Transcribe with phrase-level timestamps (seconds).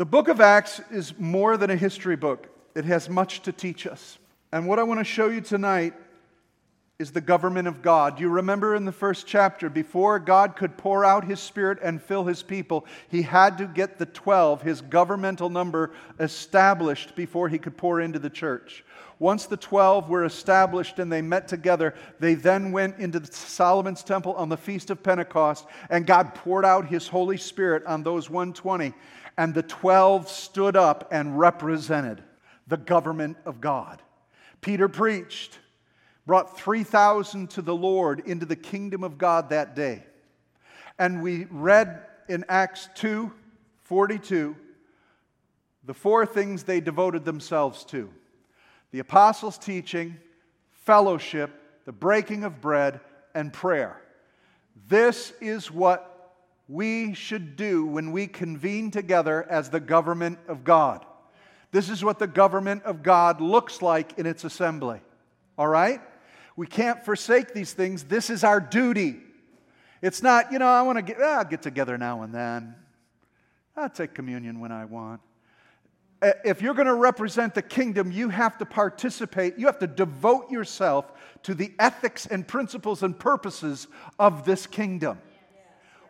[0.00, 3.86] The book of Acts is more than a history book, it has much to teach
[3.86, 4.16] us.
[4.50, 5.92] And what I want to show you tonight
[6.98, 8.18] is the government of God.
[8.18, 12.24] You remember in the first chapter, before God could pour out his spirit and fill
[12.24, 17.76] his people, he had to get the 12, his governmental number, established before he could
[17.76, 18.86] pour into the church.
[19.18, 24.32] Once the 12 were established and they met together, they then went into Solomon's temple
[24.32, 28.94] on the Feast of Pentecost, and God poured out his Holy Spirit on those 120.
[29.40, 32.22] And the 12 stood up and represented
[32.66, 34.02] the government of God.
[34.60, 35.58] Peter preached
[36.26, 40.04] brought 3,000 to the Lord into the kingdom of God that day.
[40.98, 43.32] And we read in Acts 2
[43.84, 44.54] 42
[45.84, 48.10] the four things they devoted themselves to
[48.90, 50.18] the apostles' teaching,
[50.70, 51.50] fellowship,
[51.86, 53.00] the breaking of bread,
[53.34, 54.02] and prayer.
[54.86, 56.09] This is what
[56.70, 61.04] we should do when we convene together as the government of God.
[61.72, 65.00] This is what the government of God looks like in its assembly.
[65.58, 66.00] All right?
[66.54, 68.04] We can't forsake these things.
[68.04, 69.16] This is our duty.
[70.00, 72.76] It's not, you know, I want to get, ah, I'll get together now and then.
[73.76, 75.20] I'll take communion when I want.
[76.22, 79.58] If you're going to represent the kingdom, you have to participate.
[79.58, 81.12] You have to devote yourself
[81.44, 85.18] to the ethics and principles and purposes of this kingdom.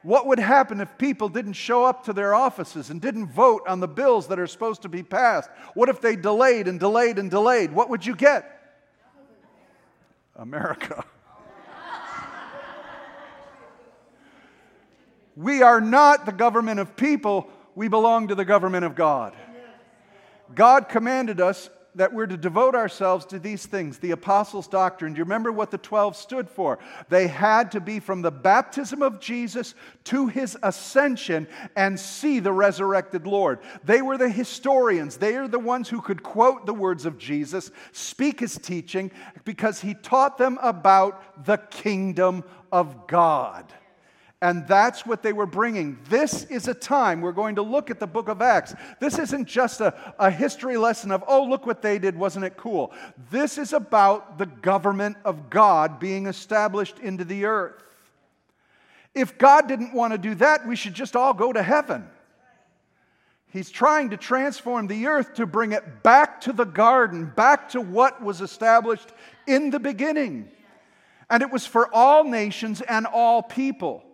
[0.03, 3.81] What would happen if people didn't show up to their offices and didn't vote on
[3.81, 5.51] the bills that are supposed to be passed?
[5.75, 7.73] What if they delayed and delayed and delayed?
[7.73, 8.57] What would you get?
[10.37, 11.05] America.
[15.37, 19.35] we are not the government of people, we belong to the government of God.
[20.55, 21.69] God commanded us
[22.01, 25.13] that we're to devote ourselves to these things the apostles' doctrine.
[25.13, 26.79] Do you remember what the 12 stood for?
[27.11, 32.55] They had to be from the baptism of Jesus to his ascension and see the
[32.55, 33.59] resurrected Lord.
[33.85, 37.71] They were the historians, they are the ones who could quote the words of Jesus,
[37.93, 39.11] speak his teaching,
[39.45, 43.71] because he taught them about the kingdom of God.
[44.43, 45.99] And that's what they were bringing.
[46.09, 48.75] This is a time we're going to look at the book of Acts.
[48.99, 52.57] This isn't just a, a history lesson of, oh, look what they did, wasn't it
[52.57, 52.93] cool?
[53.31, 57.83] This is about the government of God being established into the earth.
[59.15, 62.09] If God didn't want to do that, we should just all go to heaven.
[63.49, 67.81] He's trying to transform the earth to bring it back to the garden, back to
[67.83, 69.09] what was established
[69.47, 70.49] in the beginning.
[71.29, 74.05] And it was for all nations and all people.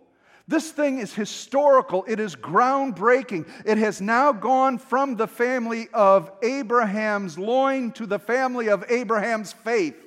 [0.47, 2.05] This thing is historical.
[2.07, 3.49] It is groundbreaking.
[3.65, 9.51] It has now gone from the family of Abraham's loin to the family of Abraham's
[9.51, 9.97] faith,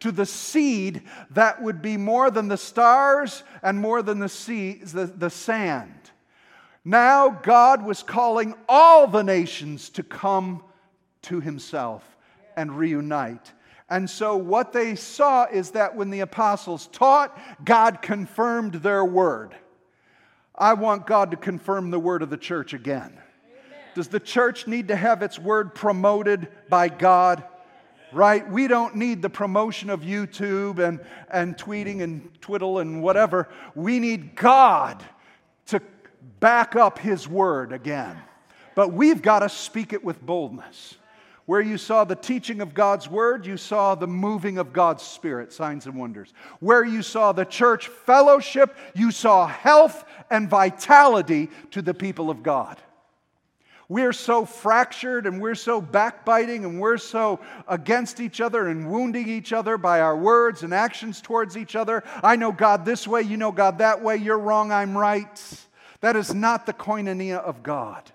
[0.00, 1.02] to the seed
[1.32, 5.94] that would be more than the stars and more than the, sea, the, the sand.
[6.82, 10.64] Now God was calling all the nations to come
[11.22, 12.02] to himself
[12.56, 13.52] and reunite.
[13.90, 19.56] And so, what they saw is that when the apostles taught, God confirmed their word.
[20.60, 23.12] I want God to confirm the word of the church again.
[23.12, 23.78] Amen.
[23.94, 27.42] Does the church need to have its word promoted by God?
[28.12, 28.46] Right?
[28.48, 31.00] We don't need the promotion of YouTube and,
[31.32, 33.48] and tweeting and twiddle and whatever.
[33.74, 35.02] We need God
[35.66, 35.80] to
[36.40, 38.18] back up His word again.
[38.74, 40.96] But we've got to speak it with boldness.
[41.50, 45.52] Where you saw the teaching of God's word, you saw the moving of God's spirit,
[45.52, 46.32] signs and wonders.
[46.60, 52.44] Where you saw the church fellowship, you saw health and vitality to the people of
[52.44, 52.80] God.
[53.88, 59.28] We're so fractured and we're so backbiting and we're so against each other and wounding
[59.28, 62.04] each other by our words and actions towards each other.
[62.22, 65.66] I know God this way, you know God that way, you're wrong, I'm right.
[66.00, 68.08] That is not the koinonia of God.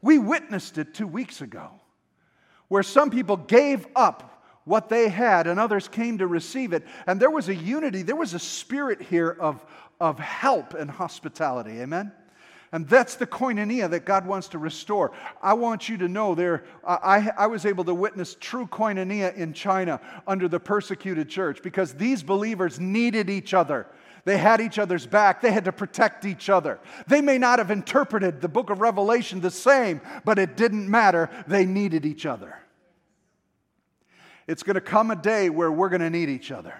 [0.00, 1.72] We witnessed it two weeks ago
[2.68, 6.84] where some people gave up what they had and others came to receive it.
[7.06, 9.64] And there was a unity, there was a spirit here of,
[10.00, 11.80] of help and hospitality.
[11.80, 12.12] Amen?
[12.70, 15.12] And that's the koinonia that God wants to restore.
[15.42, 19.54] I want you to know there, I, I was able to witness true koinonia in
[19.54, 23.86] China under the persecuted church because these believers needed each other.
[24.26, 25.40] They had each other's back.
[25.40, 26.78] They had to protect each other.
[27.06, 31.30] They may not have interpreted the book of Revelation the same, but it didn't matter.
[31.46, 32.57] They needed each other.
[34.48, 36.74] It's going to come a day where we're going to need each other.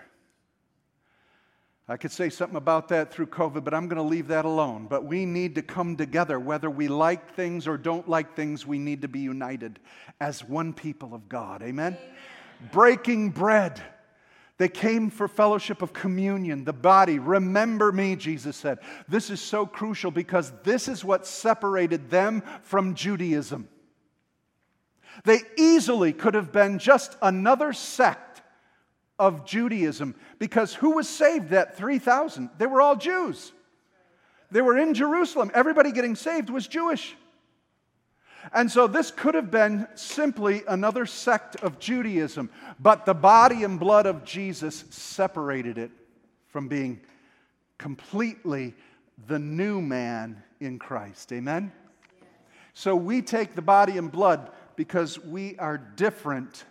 [1.90, 4.86] I could say something about that through COVID, but I'm going to leave that alone.
[4.90, 6.40] But we need to come together.
[6.40, 9.78] Whether we like things or don't like things, we need to be united
[10.20, 11.62] as one people of God.
[11.62, 11.96] Amen?
[11.98, 12.70] Amen.
[12.72, 13.82] Breaking bread.
[14.58, 17.18] They came for fellowship of communion, the body.
[17.18, 18.78] Remember me, Jesus said.
[19.08, 23.68] This is so crucial because this is what separated them from Judaism.
[25.24, 28.42] They easily could have been just another sect
[29.18, 32.50] of Judaism because who was saved that 3,000?
[32.58, 33.52] They were all Jews.
[34.50, 35.50] They were in Jerusalem.
[35.54, 37.16] Everybody getting saved was Jewish.
[38.52, 43.78] And so this could have been simply another sect of Judaism, but the body and
[43.78, 45.90] blood of Jesus separated it
[46.48, 47.00] from being
[47.76, 48.74] completely
[49.26, 51.32] the new man in Christ.
[51.32, 51.72] Amen?
[52.74, 56.64] So we take the body and blood because we are different.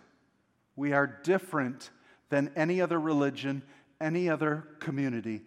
[0.76, 1.90] We are different
[2.30, 3.62] than any other religion,
[4.00, 5.42] any other community.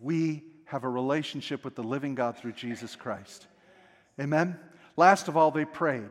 [0.00, 3.48] We have a relationship with the living God through Jesus Christ.
[4.20, 4.56] Amen?
[4.96, 6.10] Last of all, they prayed.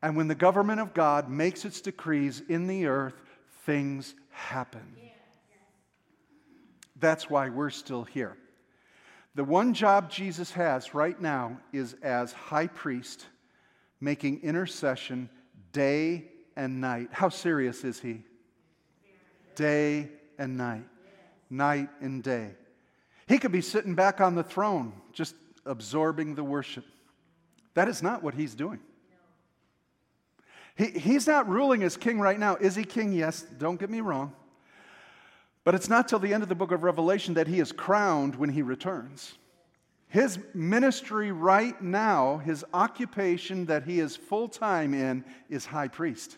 [0.00, 3.20] And when the government of God makes its decrees in the earth,
[3.66, 4.96] things happen.
[6.96, 8.34] That's why we're still here.
[9.34, 13.26] The one job Jesus has right now is as high priest,
[14.00, 15.28] making intercession
[15.72, 16.24] day
[16.56, 17.08] and night.
[17.12, 18.22] How serious is he?
[19.54, 20.08] Day
[20.38, 20.84] and night,
[21.50, 22.50] night and day.
[23.26, 25.34] He could be sitting back on the throne, just
[25.66, 26.84] absorbing the worship.
[27.74, 28.80] That is not what he's doing.
[30.74, 32.56] He, he's not ruling as king right now.
[32.56, 33.12] Is he king?
[33.12, 34.32] Yes, don't get me wrong.
[35.64, 38.36] But it's not till the end of the book of Revelation that he is crowned
[38.36, 39.34] when he returns.
[40.08, 46.36] His ministry right now, his occupation that he is full time in, is high priest.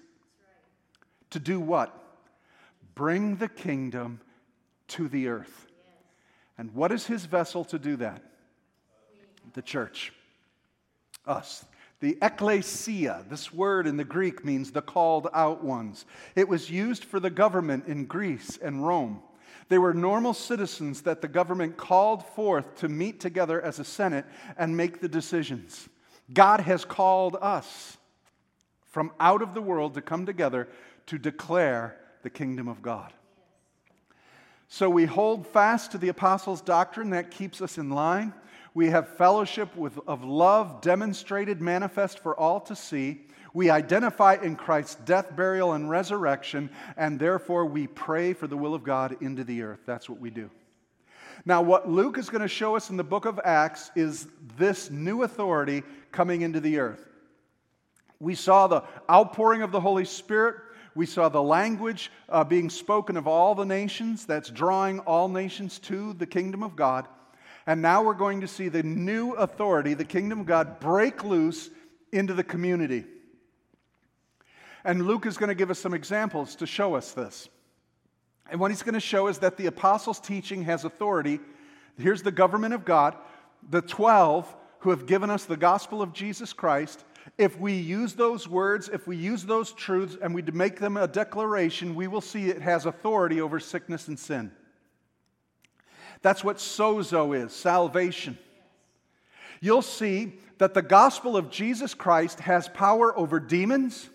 [1.30, 1.96] To do what?
[2.94, 4.20] Bring the kingdom
[4.88, 5.68] to the earth.
[6.58, 8.22] And what is his vessel to do that?
[9.54, 10.12] The church
[11.26, 11.64] us.
[12.00, 16.06] The ecclesia, this word in the Greek means the called out ones.
[16.34, 19.22] It was used for the government in Greece and Rome.
[19.70, 24.26] They were normal citizens that the government called forth to meet together as a Senate
[24.58, 25.88] and make the decisions.
[26.34, 27.96] God has called us
[28.86, 30.66] from out of the world to come together
[31.06, 33.12] to declare the kingdom of God.
[34.66, 38.34] So we hold fast to the apostles' doctrine that keeps us in line.
[38.74, 43.26] We have fellowship with, of love demonstrated, manifest for all to see.
[43.52, 48.74] We identify in Christ's death, burial, and resurrection, and therefore we pray for the will
[48.74, 49.80] of God into the earth.
[49.86, 50.50] That's what we do.
[51.44, 54.90] Now, what Luke is going to show us in the book of Acts is this
[54.90, 55.82] new authority
[56.12, 57.08] coming into the earth.
[58.20, 60.56] We saw the outpouring of the Holy Spirit.
[60.94, 65.78] We saw the language uh, being spoken of all the nations, that's drawing all nations
[65.80, 67.06] to the kingdom of God.
[67.66, 71.70] And now we're going to see the new authority, the kingdom of God, break loose
[72.12, 73.04] into the community.
[74.84, 77.48] And Luke is going to give us some examples to show us this.
[78.50, 81.38] And what he's going to show is that the apostles' teaching has authority.
[81.98, 83.16] Here's the government of God,
[83.68, 87.04] the 12 who have given us the gospel of Jesus Christ.
[87.36, 91.06] If we use those words, if we use those truths, and we make them a
[91.06, 94.50] declaration, we will see it has authority over sickness and sin.
[96.22, 98.38] That's what sozo is salvation.
[99.60, 104.08] You'll see that the gospel of Jesus Christ has power over demons,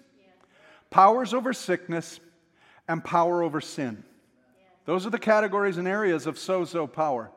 [0.95, 2.21] powers over sickness,
[2.87, 4.01] and power over sin.
[4.85, 7.31] Those are the categories and areas of sozo power.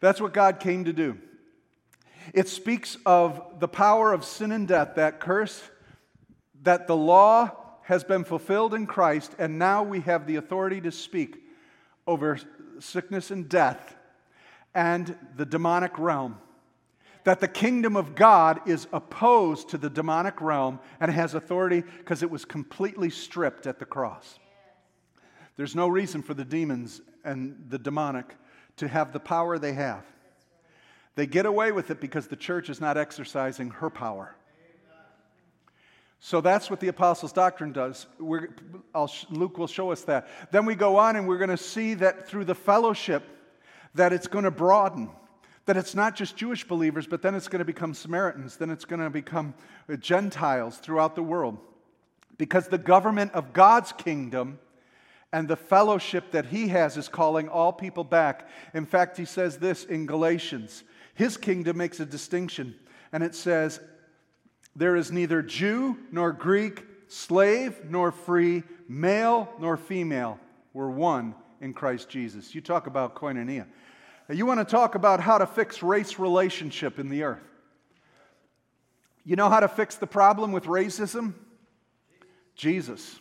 [0.00, 1.18] That's what God came to do.
[2.32, 5.62] It speaks of the power of sin and death, that curse,
[6.62, 7.50] that the law
[7.82, 11.42] has been fulfilled in Christ, and now we have the authority to speak
[12.06, 12.38] over
[12.78, 13.96] sickness and death
[14.74, 16.38] and the demonic realm.
[17.28, 22.22] That the kingdom of God is opposed to the demonic realm and has authority because
[22.22, 24.38] it was completely stripped at the cross.
[25.56, 28.34] There's no reason for the demons and the demonic
[28.78, 30.06] to have the power they have.
[31.16, 34.34] They get away with it because the church is not exercising her power.
[36.20, 38.06] So that's what the apostles' doctrine does.
[38.18, 40.28] Luke will show us that.
[40.50, 43.22] Then we go on and we're going to see that through the fellowship
[43.94, 45.10] that it's going to broaden.
[45.68, 48.86] That it's not just Jewish believers, but then it's going to become Samaritans, then it's
[48.86, 49.52] going to become
[49.86, 51.58] uh, Gentiles throughout the world.
[52.38, 54.60] Because the government of God's kingdom
[55.30, 58.48] and the fellowship that he has is calling all people back.
[58.72, 62.74] In fact, he says this in Galatians His kingdom makes a distinction,
[63.12, 63.78] and it says,
[64.74, 70.40] There is neither Jew nor Greek, slave nor free, male nor female.
[70.72, 72.54] We're one in Christ Jesus.
[72.54, 73.66] You talk about koinonia.
[74.30, 77.42] You want to talk about how to fix race relationship in the earth.
[79.24, 81.34] You know how to fix the problem with racism?
[82.54, 83.18] Jesus.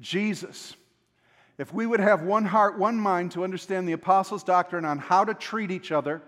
[0.00, 0.74] Jesus.
[1.58, 5.24] if we would have one heart, one mind to understand the apostles' doctrine on how
[5.24, 6.20] to treat each other,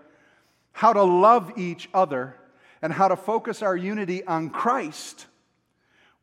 [0.71, 2.35] how to love each other,
[2.81, 5.25] and how to focus our unity on Christ,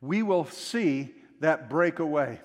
[0.00, 2.40] we will see that break away.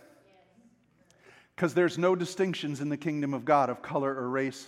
[1.55, 4.67] Because there's no distinctions in the kingdom of God of color or race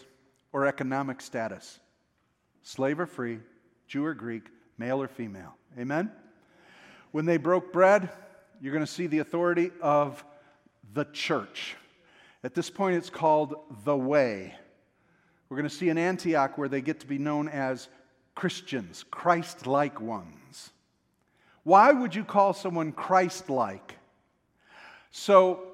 [0.51, 1.79] or economic status
[2.61, 3.39] slave or free,
[3.87, 4.43] Jew or Greek,
[4.77, 5.55] male or female.
[5.77, 6.11] Amen?
[7.11, 8.09] When they broke bread,
[8.61, 10.23] you're going to see the authority of
[10.93, 11.75] the church.
[12.43, 14.53] At this point, it's called the way.
[15.49, 17.89] We're going to see in Antioch where they get to be known as
[18.35, 20.69] Christians, Christ like ones.
[21.63, 23.95] Why would you call someone Christ like?
[25.11, 25.68] So,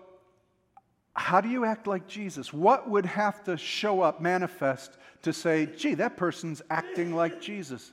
[1.16, 2.52] how do you act like Jesus?
[2.52, 7.92] What would have to show up, manifest, to say, gee, that person's acting like Jesus?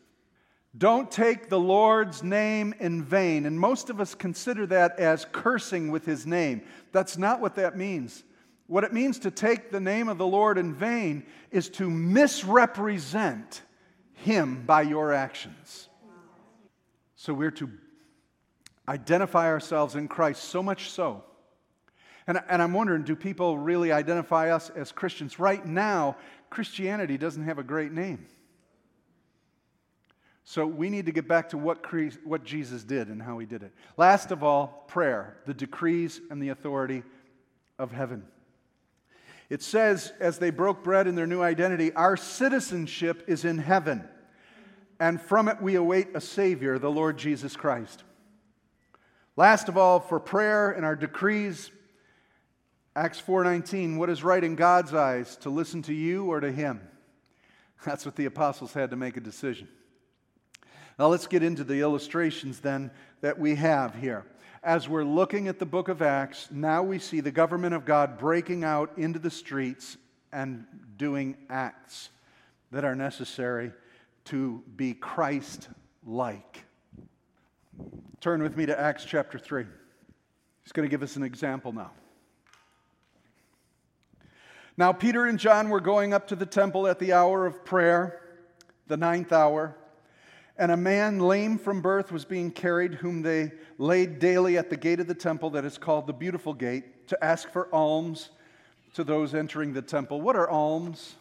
[0.77, 3.47] Don't take the Lord's name in vain.
[3.47, 6.63] And most of us consider that as cursing with his name.
[6.91, 8.25] That's not what that means.
[8.67, 13.63] What it means to take the name of the Lord in vain is to misrepresent
[14.15, 15.89] him by your actions.
[17.17, 17.71] So we're to
[18.89, 21.23] identify ourselves in Christ so much so.
[22.27, 25.39] And, and I'm wondering, do people really identify us as Christians?
[25.39, 26.17] Right now,
[26.51, 28.27] Christianity doesn't have a great name.
[30.45, 31.85] So we need to get back to what,
[32.25, 33.73] what Jesus did and how he did it.
[33.97, 37.05] Last of all, prayer, the decrees and the authority
[37.79, 38.25] of heaven.
[39.49, 44.09] It says, as they broke bread in their new identity, our citizenship is in heaven,
[44.99, 48.03] and from it we await a Savior, the Lord Jesus Christ.
[49.37, 51.71] Last of all, for prayer and our decrees,
[52.95, 56.81] Acts 4:19, what is right in God's eyes, to listen to you or to him?
[57.85, 59.69] That's what the apostles had to make a decision.
[60.99, 62.91] Now let's get into the illustrations then
[63.23, 64.27] that we have here.
[64.63, 68.19] As we're looking at the book of Acts, now we see the government of God
[68.19, 69.97] breaking out into the streets
[70.31, 70.65] and
[70.97, 72.11] doing acts
[72.71, 73.73] that are necessary
[74.27, 75.69] to be Christ
[76.07, 76.65] like.
[78.21, 79.65] Turn with me to Acts chapter 3.
[80.63, 81.91] He's going to give us an example now.
[84.77, 88.21] Now, Peter and John were going up to the temple at the hour of prayer,
[88.87, 89.77] the ninth hour.
[90.57, 94.77] And a man lame from birth was being carried, whom they laid daily at the
[94.77, 98.31] gate of the temple that is called the Beautiful Gate, to ask for alms
[98.95, 100.21] to those entering the temple.
[100.21, 101.17] What are alms?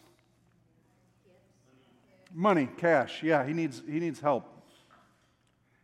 [2.32, 3.22] Money, cash.
[3.22, 4.48] Yeah, he needs, he needs help.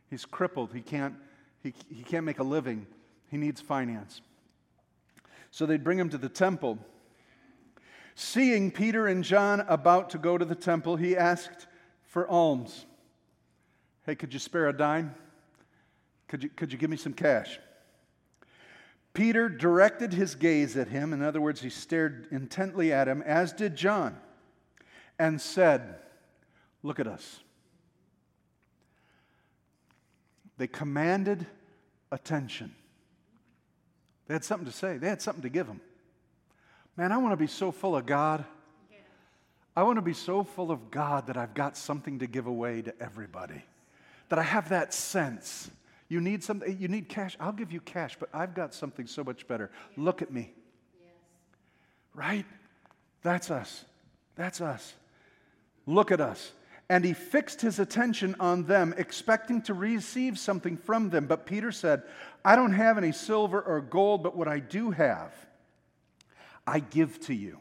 [0.08, 0.72] He's crippled.
[0.72, 1.14] He can't,
[1.62, 2.86] he, he can't make a living.
[3.30, 4.22] He needs finance.
[5.50, 6.78] So they'd bring him to the temple.
[8.20, 11.68] Seeing Peter and John about to go to the temple, he asked
[12.02, 12.84] for alms.
[14.06, 15.14] Hey, could you spare a dime?
[16.26, 17.60] Could you, could you give me some cash?
[19.14, 21.12] Peter directed his gaze at him.
[21.12, 24.16] In other words, he stared intently at him, as did John,
[25.16, 25.94] and said,
[26.82, 27.38] Look at us.
[30.56, 31.46] They commanded
[32.10, 32.74] attention.
[34.26, 35.80] They had something to say, they had something to give him.
[36.98, 38.44] Man, I want to be so full of God.
[39.76, 42.82] I want to be so full of God that I've got something to give away
[42.82, 43.62] to everybody
[44.30, 45.70] that I have that sense.
[46.08, 47.36] You need something, you need cash.
[47.38, 49.70] I'll give you cash, but I've got something so much better.
[49.96, 50.50] Look at me.
[51.00, 51.12] Yes.
[52.14, 52.46] Right?
[53.22, 53.84] That's us.
[54.34, 54.92] That's us.
[55.86, 56.50] Look at us.
[56.90, 61.26] And he fixed his attention on them, expecting to receive something from them.
[61.26, 62.02] But Peter said,
[62.44, 65.32] I don't have any silver or gold, but what I do have,
[66.68, 67.58] I give to you.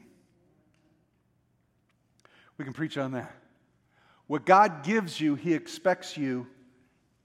[2.58, 3.32] We can preach on that.
[4.28, 6.48] What God gives you, he expects you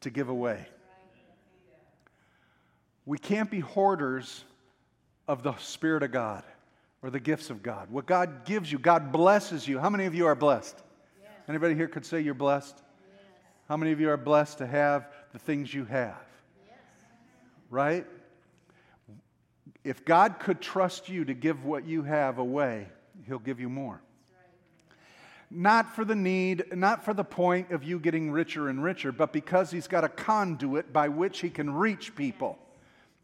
[0.02, 0.66] to give away.
[3.04, 4.44] We can't be hoarders
[5.26, 6.44] of the Spirit of God
[7.02, 7.90] or the gifts of God.
[7.90, 9.80] What God gives you, God blesses you.
[9.80, 10.80] How many of you are blessed?
[11.20, 11.30] Yes.
[11.48, 12.76] Anybody here could say you're blessed?
[12.76, 13.24] Yes.
[13.68, 16.22] How many of you are blessed to have the things you have?
[16.64, 16.78] Yes.
[17.70, 18.06] Right?
[19.84, 22.88] If God could trust you to give what you have away,
[23.26, 24.00] He'll give you more
[25.54, 29.32] not for the need, not for the point of you getting richer and richer, but
[29.32, 32.58] because he's got a conduit by which he can reach people.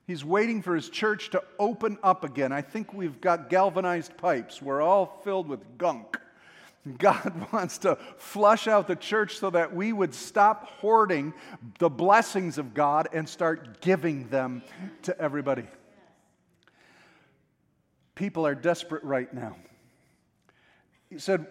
[0.07, 2.53] He's waiting for his church to open up again.
[2.53, 4.63] I think we've got galvanized pipes.
[4.63, 6.19] We're all filled with gunk.
[6.99, 11.35] God wants to flush out the church so that we would stop hoarding
[11.79, 14.63] the blessings of God and start giving them
[15.03, 15.67] to everybody.
[18.19, 19.55] People are desperate right now.
[21.09, 21.47] He said,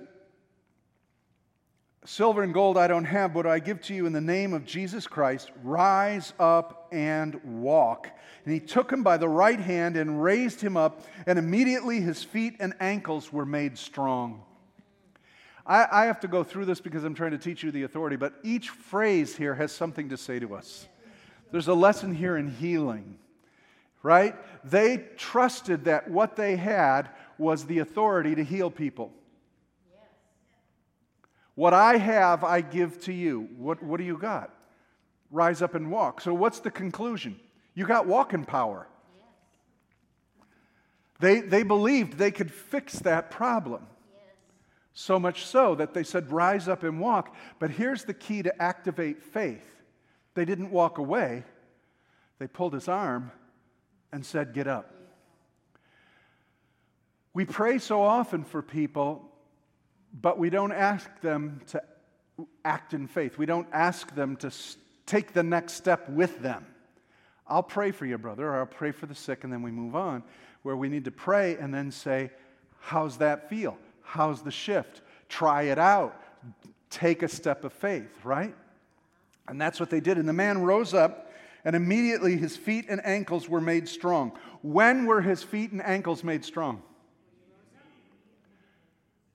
[2.03, 4.65] Silver and gold I don't have, but I give to you in the name of
[4.65, 5.49] Jesus Christ.
[5.63, 8.09] Rise up and walk.
[8.43, 12.21] And he took him by the right hand and raised him up, and immediately his
[12.21, 14.43] feet and ankles were made strong.
[15.65, 18.17] I, I have to go through this because I'm trying to teach you the authority,
[18.17, 20.85] but each phrase here has something to say to us.
[21.49, 23.19] There's a lesson here in healing,
[24.03, 24.35] right?
[24.63, 29.11] They trusted that what they had was the authority to heal people.
[31.55, 33.49] What I have, I give to you.
[33.57, 34.53] What, what do you got?
[35.31, 36.21] Rise up and walk.
[36.21, 37.39] So, what's the conclusion?
[37.73, 38.87] You got walking power.
[41.19, 43.87] They, they believed they could fix that problem.
[44.93, 47.35] So much so that they said, Rise up and walk.
[47.59, 49.65] But here's the key to activate faith
[50.35, 51.43] they didn't walk away,
[52.37, 53.31] they pulled his arm
[54.11, 54.93] and said, Get up.
[57.33, 59.31] We pray so often for people
[60.21, 61.81] but we don't ask them to
[62.63, 63.37] act in faith.
[63.37, 64.51] We don't ask them to
[65.05, 66.65] take the next step with them.
[67.47, 69.95] I'll pray for you, brother, or I'll pray for the sick, and then we move
[69.95, 70.23] on,
[70.63, 72.31] where we need to pray and then say,
[72.79, 73.77] How's that feel?
[74.01, 75.01] How's the shift?
[75.29, 76.21] Try it out.
[76.89, 78.55] Take a step of faith, right?
[79.47, 80.17] And that's what they did.
[80.17, 81.26] And the man rose up,
[81.65, 84.31] and immediately his feet and ankles were made strong.
[84.61, 86.81] When were his feet and ankles made strong?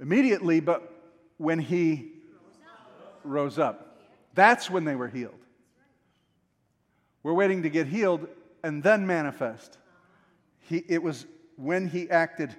[0.03, 0.93] immediately, but
[1.39, 2.13] when he
[3.25, 3.97] rose up.
[4.35, 5.39] That's when they were healed.
[7.23, 8.27] We're waiting to get healed
[8.65, 9.79] and then manifest.
[10.61, 11.25] He, it was
[11.57, 12.55] when he acted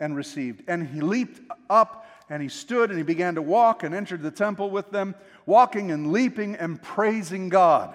[0.00, 0.62] and received.
[0.66, 1.40] And he leaped
[1.70, 5.14] up and he stood and he began to walk and entered the temple with them,
[5.46, 7.94] walking and leaping and praising God.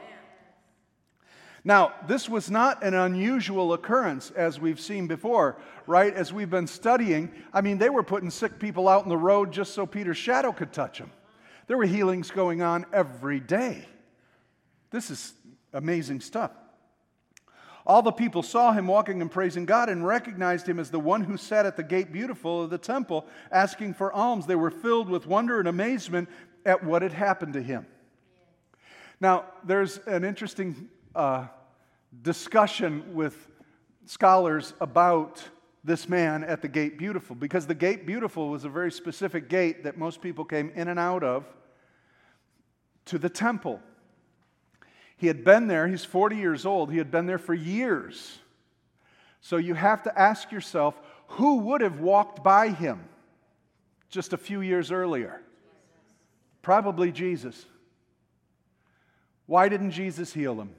[1.67, 6.13] Now, this was not an unusual occurrence as we've seen before, right?
[6.13, 9.51] As we've been studying, I mean, they were putting sick people out in the road
[9.51, 11.11] just so Peter's shadow could touch them.
[11.67, 13.83] There were healings going on every day.
[14.91, 15.33] This is
[15.73, 16.51] amazing stuff.
[17.85, 21.25] All the people saw him walking and praising God and recognized him as the one
[21.25, 24.45] who sat at the gate beautiful of the temple asking for alms.
[24.45, 26.29] They were filled with wonder and amazement
[26.65, 27.85] at what had happened to him.
[29.19, 31.47] Now, there's an interesting uh,
[32.21, 33.49] discussion with
[34.05, 35.43] scholars about
[35.83, 39.83] this man at the Gate Beautiful because the Gate Beautiful was a very specific gate
[39.83, 41.45] that most people came in and out of
[43.05, 43.81] to the temple.
[45.17, 48.37] He had been there, he's 40 years old, he had been there for years.
[49.41, 50.99] So you have to ask yourself
[51.31, 53.03] who would have walked by him
[54.09, 55.41] just a few years earlier?
[56.61, 57.65] Probably Jesus.
[59.45, 60.75] Why didn't Jesus heal him?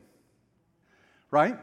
[1.30, 1.58] Right?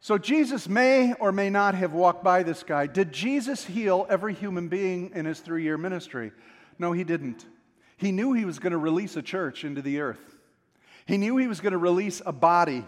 [0.00, 2.86] So Jesus may or may not have walked by this guy.
[2.86, 6.32] Did Jesus heal every human being in his three year ministry?
[6.78, 7.44] No, he didn't.
[7.98, 10.38] He knew he was going to release a church into the earth.
[11.04, 12.86] He knew he was going to release a body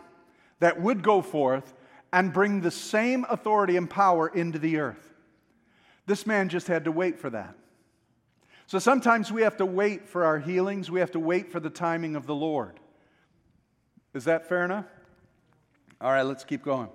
[0.60, 1.74] that would go forth
[2.12, 5.12] and bring the same authority and power into the earth.
[6.06, 7.54] This man just had to wait for that.
[8.66, 11.68] So sometimes we have to wait for our healings, we have to wait for the
[11.68, 12.80] timing of the Lord.
[14.14, 14.86] Is that fair enough?
[16.02, 16.88] All right, let's keep going.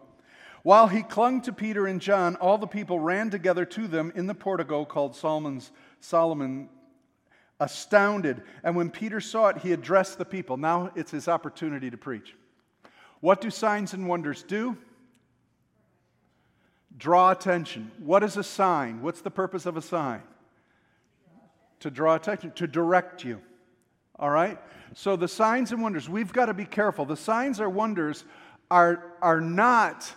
[0.63, 4.27] While he clung to Peter and John, all the people ran together to them in
[4.27, 6.67] the portico called Solomon's, Solomon,
[7.57, 8.43] astounded.
[8.65, 10.57] And when Peter saw it, he addressed the people.
[10.57, 12.35] Now it's his opportunity to preach.
[13.21, 14.77] What do signs and wonders do?
[16.97, 17.91] Draw attention.
[17.99, 19.01] What is a sign?
[19.01, 20.21] What's the purpose of a sign?
[21.79, 23.39] To draw attention, to direct you.
[24.19, 24.59] All right?
[24.95, 27.05] So the signs and wonders, we've got to be careful.
[27.05, 28.25] The signs or wonders
[28.69, 30.13] are, are not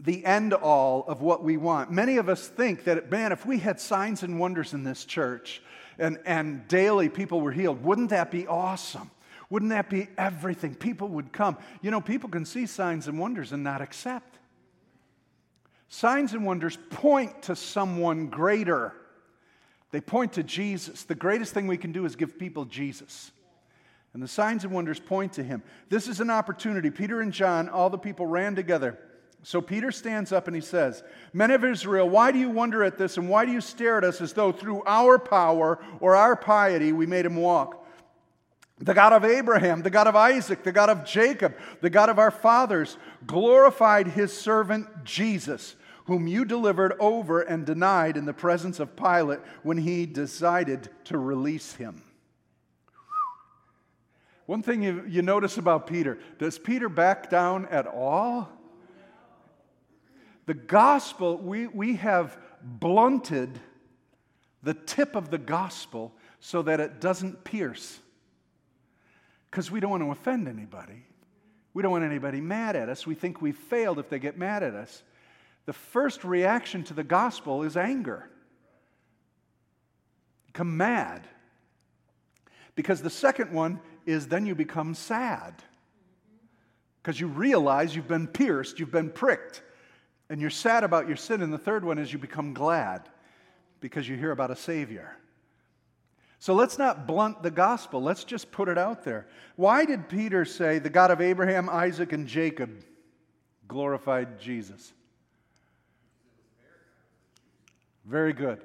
[0.00, 1.90] the end all of what we want.
[1.90, 5.60] Many of us think that, man, if we had signs and wonders in this church
[5.98, 9.10] and, and daily people were healed, wouldn't that be awesome?
[9.50, 10.74] Wouldn't that be everything?
[10.74, 11.56] People would come.
[11.82, 14.38] You know, people can see signs and wonders and not accept.
[15.88, 18.92] Signs and wonders point to someone greater.
[19.90, 21.04] They point to Jesus.
[21.04, 23.32] The greatest thing we can do is give people Jesus.
[24.14, 25.62] And the signs and wonders point to him.
[25.88, 26.90] This is an opportunity.
[26.90, 28.98] Peter and John, all the people ran together.
[29.42, 32.98] So Peter stands up and he says, Men of Israel, why do you wonder at
[32.98, 36.36] this and why do you stare at us as though through our power or our
[36.36, 37.86] piety we made him walk?
[38.80, 42.18] The God of Abraham, the God of Isaac, the God of Jacob, the God of
[42.18, 45.74] our fathers glorified his servant Jesus,
[46.06, 51.18] whom you delivered over and denied in the presence of Pilate when he decided to
[51.18, 52.02] release him.
[54.48, 58.48] One thing you, you notice about Peter does Peter back down at all?
[60.46, 63.60] The gospel, we, we have blunted
[64.62, 67.98] the tip of the gospel so that it doesn't pierce.
[69.50, 71.04] Because we don't want to offend anybody.
[71.74, 73.06] We don't want anybody mad at us.
[73.06, 75.02] We think we've failed if they get mad at us.
[75.66, 78.30] The first reaction to the gospel is anger.
[80.46, 81.28] Become mad.
[82.74, 85.54] Because the second one is then you become sad.
[87.02, 89.62] Because you realize you've been pierced, you've been pricked,
[90.30, 91.42] and you're sad about your sin.
[91.42, 93.08] And the third one is you become glad
[93.80, 95.14] because you hear about a Savior.
[96.38, 98.02] So let's not blunt the gospel.
[98.02, 99.26] Let's just put it out there.
[99.56, 102.70] Why did Peter say, the God of Abraham, Isaac, and Jacob
[103.66, 104.92] glorified Jesus?
[108.06, 108.62] Very good.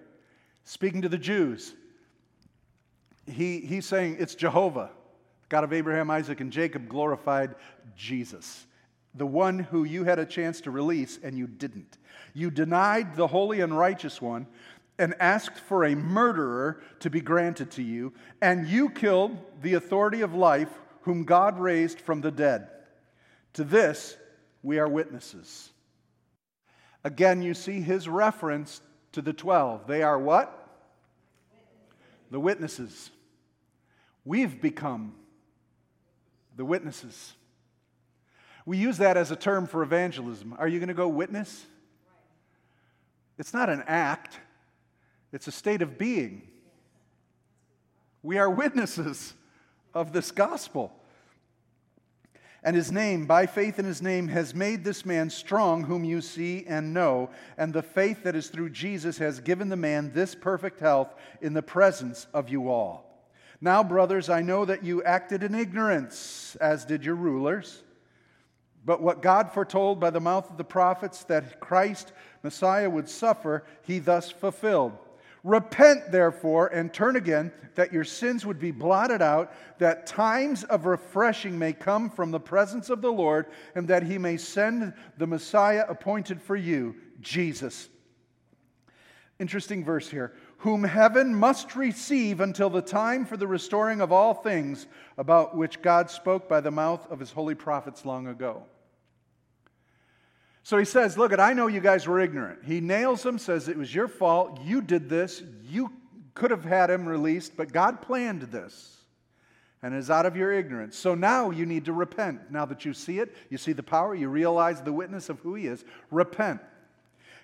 [0.64, 1.74] Speaking to the Jews,
[3.26, 4.92] he, he's saying it's Jehovah,
[5.54, 7.54] God of Abraham, Isaac, and Jacob glorified
[7.96, 8.66] Jesus,
[9.14, 12.00] the one who you had a chance to release and you didn't.
[12.34, 14.48] You denied the holy and righteous one
[14.98, 20.22] and asked for a murderer to be granted to you, and you killed the authority
[20.22, 22.70] of life whom God raised from the dead.
[23.54, 24.18] To this
[24.64, 25.70] we are witnesses.
[27.04, 29.86] Again, you see his reference to the 12.
[29.86, 30.68] They are what?
[32.32, 33.12] The witnesses.
[34.26, 35.14] We've become
[36.56, 37.34] the witnesses.
[38.66, 40.56] We use that as a term for evangelism.
[40.58, 41.66] Are you going to go witness?
[43.38, 44.40] It's not an act,
[45.32, 46.44] it's a state of being.
[48.22, 49.34] We are witnesses
[49.94, 50.94] of this gospel.
[52.66, 56.22] And his name, by faith in his name, has made this man strong, whom you
[56.22, 57.30] see and know.
[57.58, 61.54] And the faith that is through Jesus has given the man this perfect health in
[61.54, 63.13] the presence of you all.
[63.64, 67.82] Now, brothers, I know that you acted in ignorance, as did your rulers.
[68.84, 72.12] But what God foretold by the mouth of the prophets that Christ,
[72.44, 74.98] Messiah, would suffer, he thus fulfilled.
[75.46, 80.86] Repent, therefore, and turn again, that your sins would be blotted out, that times of
[80.86, 83.46] refreshing may come from the presence of the Lord,
[83.76, 87.88] and that he may send the Messiah appointed for you, Jesus.
[89.40, 90.34] Interesting verse here.
[90.64, 95.82] Whom heaven must receive until the time for the restoring of all things, about which
[95.82, 98.64] God spoke by the mouth of his holy prophets long ago.
[100.64, 102.64] So he says, Look, I know you guys were ignorant.
[102.64, 104.62] He nails them, says it was your fault.
[104.64, 105.44] You did this.
[105.68, 105.92] You
[106.34, 109.04] could have had him released, but God planned this
[109.82, 110.98] and is out of your ignorance.
[110.98, 112.50] So now you need to repent.
[112.50, 115.56] Now that you see it, you see the power, you realize the witness of who
[115.56, 116.62] he is, repent.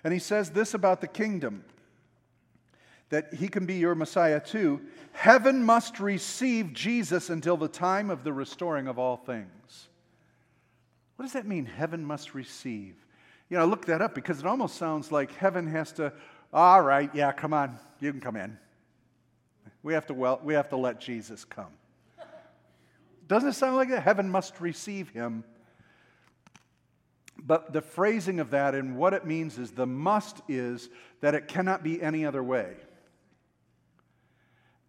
[0.02, 1.64] And he says this about the kingdom
[3.10, 4.80] that he can be your Messiah too.
[5.12, 9.88] Heaven must receive Jesus until the time of the restoring of all things.
[11.16, 11.66] What does that mean?
[11.66, 12.94] Heaven must receive.
[13.50, 16.12] You know, look that up because it almost sounds like heaven has to,
[16.52, 18.56] all right, yeah, come on, you can come in.
[19.82, 21.72] We have to, well, we have to let Jesus come.
[23.26, 24.02] Doesn't it sound like that?
[24.02, 25.44] Heaven must receive him.
[27.42, 31.48] But the phrasing of that and what it means is the must is that it
[31.48, 32.76] cannot be any other way.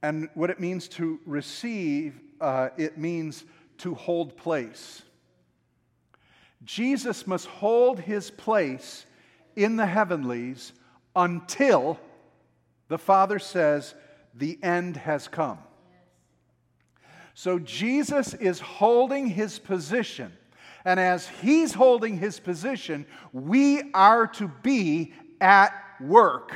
[0.03, 3.43] And what it means to receive, uh, it means
[3.79, 5.03] to hold place.
[6.63, 9.05] Jesus must hold his place
[9.55, 10.73] in the heavenlies
[11.15, 11.99] until
[12.87, 13.93] the Father says,
[14.33, 15.59] the end has come.
[17.33, 20.31] So Jesus is holding his position.
[20.83, 26.53] And as he's holding his position, we are to be at work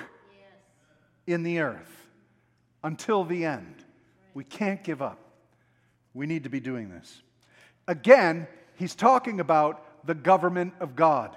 [1.28, 1.95] in the earth
[2.86, 3.84] until the end.
[4.36, 5.18] We can't give up.
[6.14, 7.24] We need to be doing this.
[7.88, 11.36] Again, he's talking about the government of God.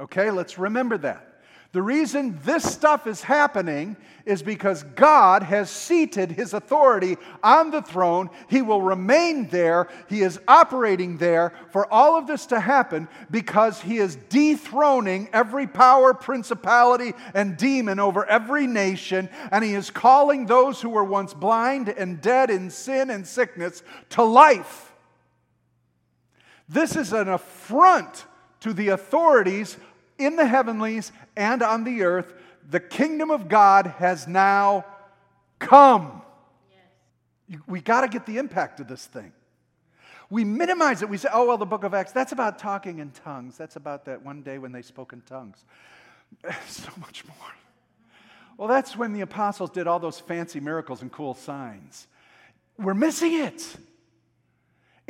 [0.00, 1.29] Okay, let's remember that.
[1.72, 7.80] The reason this stuff is happening is because God has seated his authority on the
[7.80, 8.28] throne.
[8.48, 9.86] He will remain there.
[10.08, 15.68] He is operating there for all of this to happen because he is dethroning every
[15.68, 19.28] power, principality, and demon over every nation.
[19.52, 23.84] And he is calling those who were once blind and dead in sin and sickness
[24.10, 24.92] to life.
[26.68, 28.26] This is an affront
[28.60, 29.76] to the authorities
[30.20, 32.32] in the heavenlies and on the earth.
[32.68, 34.84] The kingdom of God has now
[35.58, 36.22] come.
[37.48, 37.60] Yes.
[37.66, 39.32] We got to get the impact of this thing.
[40.30, 41.08] We minimize it.
[41.08, 43.56] We say, oh, well, the book of Acts, that's about talking in tongues.
[43.56, 45.64] That's about that one day when they spoke in tongues.
[46.68, 47.36] so much more.
[48.56, 52.06] Well, that's when the apostles did all those fancy miracles and cool signs.
[52.78, 53.76] We're missing it.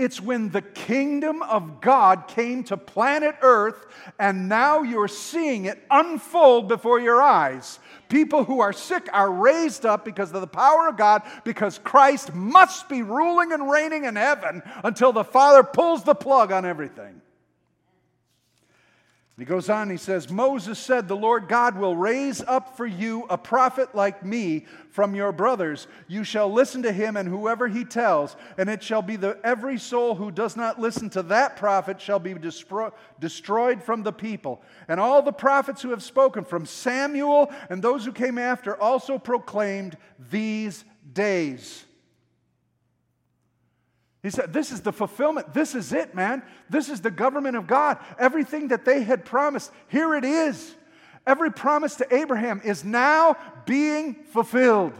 [0.00, 3.84] It's when the kingdom of God came to planet Earth,
[4.18, 7.78] and now you're seeing it unfold before your eyes.
[8.08, 12.34] People who are sick are raised up because of the power of God, because Christ
[12.34, 17.20] must be ruling and reigning in heaven until the Father pulls the plug on everything.
[19.40, 23.24] He goes on, he says, Moses said, The Lord God will raise up for you
[23.30, 25.86] a prophet like me from your brothers.
[26.08, 29.78] You shall listen to him and whoever he tells, and it shall be that every
[29.78, 34.60] soul who does not listen to that prophet shall be destro- destroyed from the people.
[34.88, 39.16] And all the prophets who have spoken, from Samuel and those who came after, also
[39.16, 41.86] proclaimed these days.
[44.22, 45.54] He said, This is the fulfillment.
[45.54, 46.42] This is it, man.
[46.68, 47.98] This is the government of God.
[48.18, 50.74] Everything that they had promised, here it is.
[51.26, 54.92] Every promise to Abraham is now being fulfilled.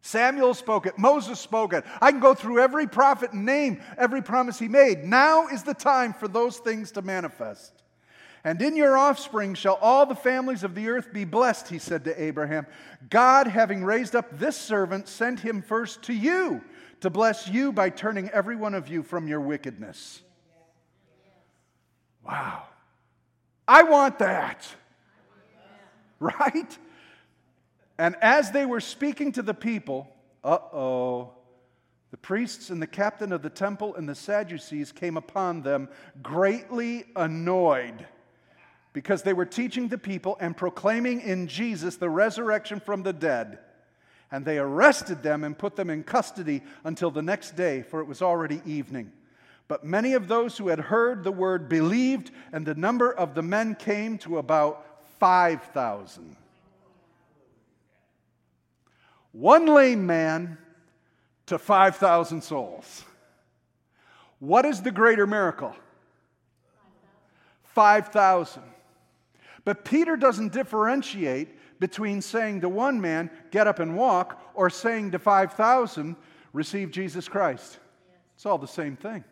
[0.00, 1.84] Samuel spoke it, Moses spoke it.
[2.00, 5.04] I can go through every prophet and name every promise he made.
[5.04, 7.72] Now is the time for those things to manifest.
[8.44, 12.04] And in your offspring shall all the families of the earth be blessed, he said
[12.04, 12.66] to Abraham.
[13.08, 16.62] God, having raised up this servant, sent him first to you
[17.04, 20.22] to bless you by turning every one of you from your wickedness.
[22.26, 22.62] Wow.
[23.68, 24.66] I want that.
[26.20, 26.78] Right?
[27.98, 30.08] And as they were speaking to the people,
[30.42, 31.32] uh oh,
[32.12, 35.88] the priests and the captain of the temple and the Sadducees came upon them
[36.22, 38.06] greatly annoyed
[38.94, 43.58] because they were teaching the people and proclaiming in Jesus the resurrection from the dead.
[44.34, 48.08] And they arrested them and put them in custody until the next day, for it
[48.08, 49.12] was already evening.
[49.68, 53.42] But many of those who had heard the word believed, and the number of the
[53.42, 54.84] men came to about
[55.20, 56.34] 5,000.
[59.30, 60.58] One lame man
[61.46, 63.04] to 5,000 souls.
[64.40, 65.76] What is the greater miracle?
[67.66, 68.64] 5,000.
[69.64, 75.10] But Peter doesn't differentiate between saying to one man, get up and walk, or saying
[75.12, 76.16] to 5,000,
[76.52, 77.78] receive Jesus Christ.
[78.34, 79.24] It's all the same thing.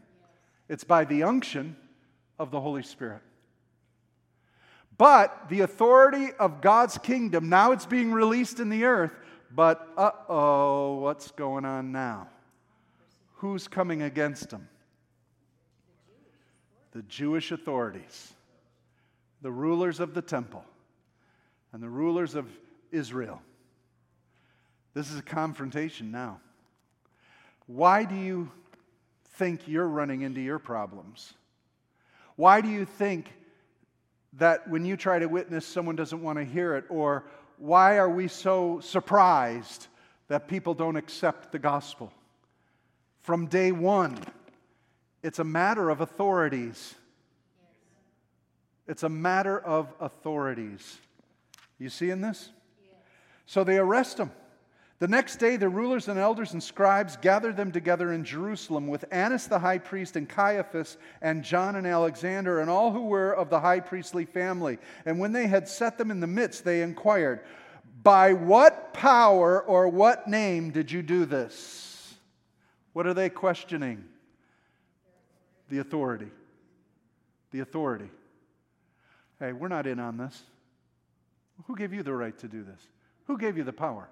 [0.69, 1.77] It's by the unction
[2.39, 3.23] of the Holy Spirit.
[4.99, 9.13] But the authority of God's kingdom, now it's being released in the earth,
[9.55, 12.29] but uh oh, what's going on now?
[13.37, 14.69] Who's coming against them?
[16.93, 18.35] The Jewish authorities,
[19.41, 20.65] the rulers of the temple
[21.73, 22.47] and the rulers of
[22.91, 23.41] Israel.
[24.95, 26.41] This is a confrontation now.
[27.67, 28.51] Why do you
[29.35, 31.33] think you're running into your problems?
[32.37, 33.33] Why do you think
[34.35, 36.85] that when you try to witness, someone doesn't want to hear it?
[36.89, 37.25] Or
[37.59, 39.87] why are we so surprised
[40.29, 42.13] that people don't accept the gospel?
[43.21, 44.19] From day one,
[45.23, 46.95] it's a matter of authorities.
[48.89, 50.99] It's a matter of authorities.
[51.83, 52.51] You see in this?
[53.45, 54.31] So they arrest him.
[55.01, 59.05] The next day, the rulers and elders and scribes gathered them together in Jerusalem with
[59.11, 63.51] Annas the high priest and Caiaphas and John and Alexander and all who were of
[63.51, 64.79] the high priestly family.
[65.05, 67.41] And when they had set them in the midst, they inquired,
[68.05, 72.15] By what power or what name did you do this?
[72.93, 74.05] What are they questioning?
[75.69, 76.31] The authority.
[77.51, 78.11] The authority.
[79.41, 80.45] Hey, we're not in on this.
[81.67, 82.81] Who gave you the right to do this?
[83.27, 84.09] Who gave you the power?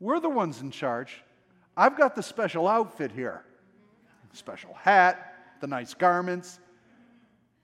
[0.00, 1.22] We're the ones in charge.
[1.76, 3.44] I've got the special outfit here
[4.34, 6.60] special hat, the nice garments.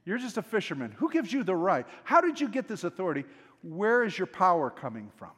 [0.04, 0.92] You're just a fisherman.
[0.92, 1.86] Who gives you the right?
[2.02, 3.24] How did you get this authority?
[3.62, 5.30] Where is your power coming from?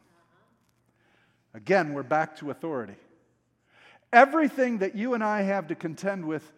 [1.52, 2.94] Again, we're back to authority.
[4.12, 6.52] Everything that you and I have to contend with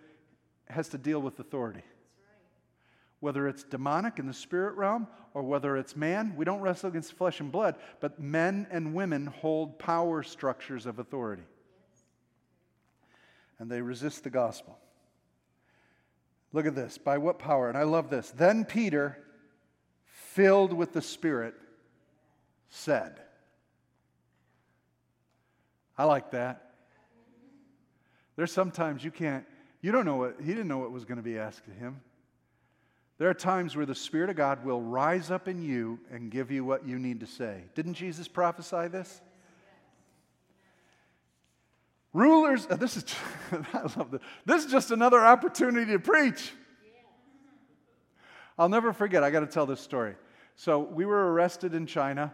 [0.68, 1.82] has to deal with authority
[3.20, 7.12] whether it's demonic in the spirit realm or whether it's man, we don't wrestle against
[7.12, 11.42] flesh and blood, but men and women hold power structures of authority.
[13.58, 14.78] And they resist the gospel.
[16.52, 16.96] Look at this.
[16.96, 17.68] By what power?
[17.68, 18.30] And I love this.
[18.30, 19.18] Then Peter,
[20.06, 21.54] filled with the Spirit,
[22.70, 23.20] said,
[25.96, 26.70] I like that.
[28.36, 29.44] There's sometimes you can't,
[29.82, 32.00] you don't know what, he didn't know what was going to be asked of him.
[33.18, 36.50] There are times where the Spirit of God will rise up in you and give
[36.50, 37.64] you what you need to say.
[37.74, 39.20] Didn't Jesus prophesy this?
[42.12, 43.04] Rulers, this is,
[43.52, 44.20] I love this.
[44.46, 46.52] This is just another opportunity to preach.
[48.58, 50.14] I'll never forget, I got to tell this story.
[50.56, 52.32] So we were arrested in China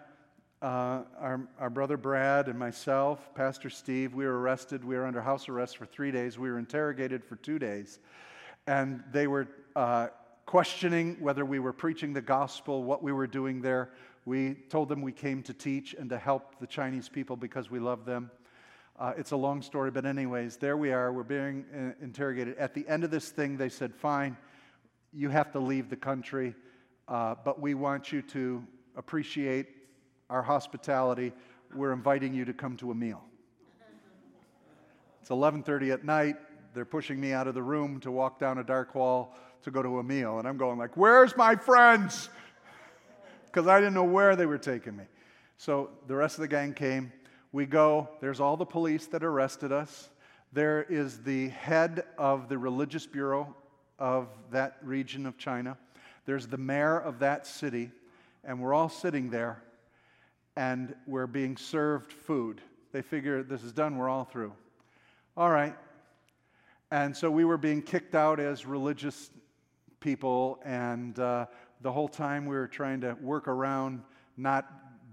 [0.64, 4.82] uh, our, our brother Brad and myself, Pastor Steve, we were arrested.
[4.82, 6.38] We were under house arrest for three days.
[6.38, 7.98] We were interrogated for two days.
[8.66, 10.06] And they were uh,
[10.46, 13.90] questioning whether we were preaching the gospel, what we were doing there.
[14.24, 17.78] We told them we came to teach and to help the Chinese people because we
[17.78, 18.30] love them.
[18.98, 21.12] Uh, it's a long story, but, anyways, there we are.
[21.12, 22.56] We're being uh, interrogated.
[22.58, 24.36] At the end of this thing, they said, Fine,
[25.12, 26.54] you have to leave the country,
[27.08, 28.64] uh, but we want you to
[28.96, 29.66] appreciate
[30.30, 31.32] our hospitality,
[31.74, 33.22] we're inviting you to come to a meal.
[35.20, 36.36] It's 11:30 at night.
[36.74, 39.82] They're pushing me out of the room to walk down a dark hall to go
[39.82, 42.28] to a meal, and I'm going like, "Where's my friends?"
[43.46, 45.04] Because I didn't know where they were taking me.
[45.56, 47.12] So the rest of the gang came.
[47.52, 48.08] We go.
[48.20, 50.10] There's all the police that arrested us.
[50.52, 53.54] There is the head of the religious bureau
[53.98, 55.76] of that region of China.
[56.26, 57.90] There's the mayor of that city,
[58.42, 59.62] and we're all sitting there
[60.56, 62.60] and we're being served food.
[62.92, 64.52] They figure this is done, we're all through.
[65.36, 65.74] All right.
[66.90, 69.30] And so we were being kicked out as religious
[70.04, 71.46] people, and uh,
[71.80, 74.02] the whole time we were trying to work around
[74.36, 74.70] not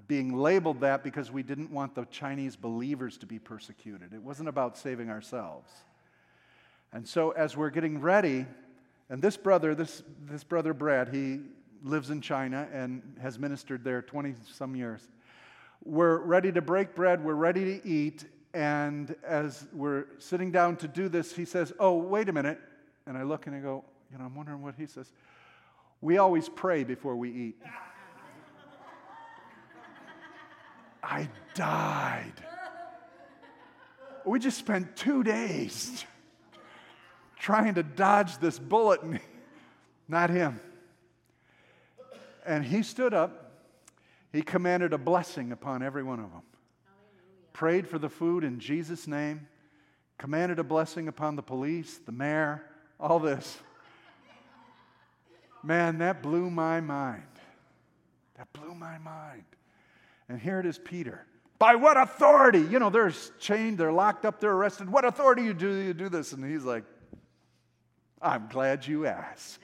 [0.07, 4.13] being labeled that because we didn't want the Chinese believers to be persecuted.
[4.13, 5.71] It wasn't about saving ourselves.
[6.91, 8.45] And so as we're getting ready,
[9.09, 11.39] and this brother, this, this brother Brad, he
[11.83, 15.07] lives in China and has ministered there 20 some years.
[15.85, 20.89] We're ready to break bread, we're ready to eat, and as we're sitting down to
[20.89, 22.59] do this, he says, Oh, wait a minute.
[23.07, 25.11] And I look and I go, You know, I'm wondering what he says.
[26.01, 27.61] We always pray before we eat.
[31.03, 32.33] I died.
[34.25, 36.05] We just spent two days
[37.39, 39.19] trying to dodge this bullet, and
[40.07, 40.59] not him.
[42.45, 43.41] And he stood up
[44.31, 46.41] he commanded a blessing upon every one of them.
[46.85, 47.51] Hallelujah.
[47.53, 49.47] Prayed for the food in Jesus' name,
[50.17, 52.63] commanded a blessing upon the police, the mayor,
[52.99, 53.59] all this.
[55.63, 57.23] Man, that blew my mind.
[58.37, 59.43] That blew my mind.
[60.27, 61.25] And here it is, Peter.
[61.59, 62.61] By what authority?
[62.61, 64.89] You know, they're chained, they're locked up, they're arrested.
[64.89, 66.33] What authority you do you do this?
[66.33, 66.83] And he's like,
[68.21, 69.59] I'm glad you asked.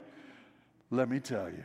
[0.90, 1.64] Let me tell you.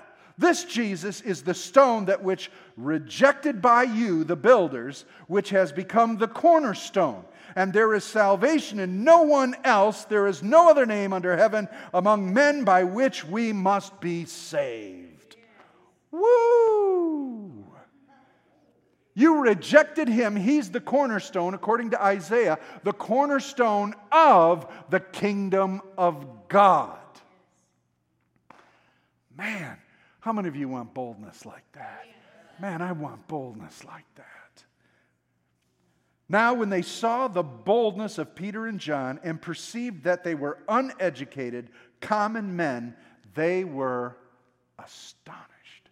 [0.41, 6.17] This Jesus is the stone that which rejected by you, the builders, which has become
[6.17, 7.23] the cornerstone.
[7.55, 10.05] And there is salvation in no one else.
[10.05, 15.35] There is no other name under heaven among men by which we must be saved.
[16.09, 17.67] Woo!
[19.13, 20.35] You rejected him.
[20.35, 26.97] He's the cornerstone, according to Isaiah, the cornerstone of the kingdom of God.
[29.37, 29.77] Man,
[30.21, 32.05] how many of you want boldness like that?
[32.59, 34.63] Man, I want boldness like that.
[36.29, 40.59] Now, when they saw the boldness of Peter and John and perceived that they were
[40.69, 42.95] uneducated, common men,
[43.33, 44.15] they were
[44.79, 45.89] astonished.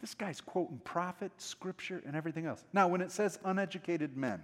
[0.00, 2.64] This guy's quoting prophet, scripture, and everything else.
[2.72, 4.42] Now, when it says uneducated men,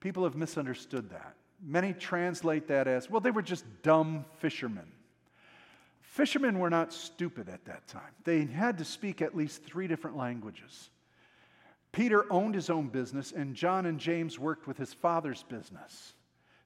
[0.00, 1.34] people have misunderstood that.
[1.64, 4.90] Many translate that as, well, they were just dumb fishermen.
[6.12, 8.12] Fishermen were not stupid at that time.
[8.24, 10.90] They had to speak at least three different languages.
[11.90, 16.12] Peter owned his own business, and John and James worked with his father's business.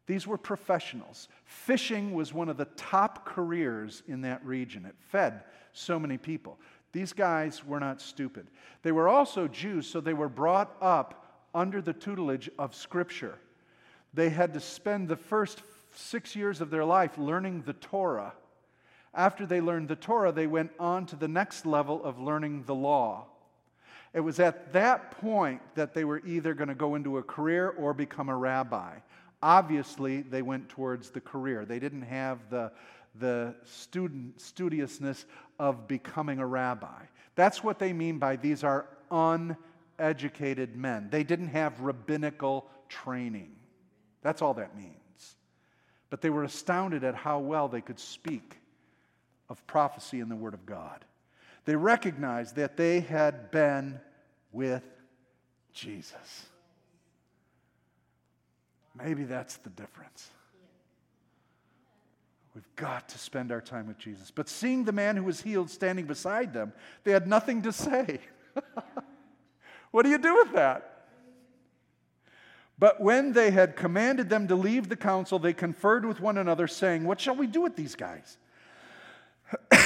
[0.09, 1.28] These were professionals.
[1.44, 4.85] Fishing was one of the top careers in that region.
[4.85, 6.59] It fed so many people.
[6.90, 8.48] These guys were not stupid.
[8.82, 13.38] They were also Jews, so they were brought up under the tutelage of Scripture.
[14.12, 15.62] They had to spend the first
[15.94, 18.32] six years of their life learning the Torah
[19.16, 22.74] after they learned the Torah, they went on to the next level of learning the
[22.74, 23.24] law.
[24.12, 27.70] It was at that point that they were either going to go into a career
[27.70, 28.96] or become a rabbi.
[29.42, 31.64] Obviously, they went towards the career.
[31.64, 32.72] They didn't have the,
[33.18, 35.24] the student, studiousness
[35.59, 37.05] of becoming a rabbi.
[37.35, 41.09] That's what they mean by these are uneducated men.
[41.11, 43.55] They didn't have rabbinical training.
[44.22, 44.92] That's all that means.
[46.11, 48.59] But they were astounded at how well they could speak
[49.49, 51.05] of prophecy in the Word of God.
[51.64, 54.01] They recognized that they had been
[54.53, 54.84] with
[55.72, 56.47] Jesus.
[58.97, 60.30] Maybe that's the difference.
[62.55, 64.30] We've got to spend our time with Jesus.
[64.30, 66.72] But seeing the man who was healed standing beside them,
[67.05, 68.20] they had nothing to say.
[69.90, 71.09] what do you do with that?
[72.78, 76.66] But when they had commanded them to leave the council, they conferred with one another,
[76.66, 78.38] saying, What shall we do with these guys?